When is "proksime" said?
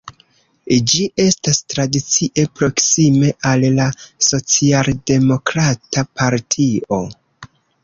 2.61-3.31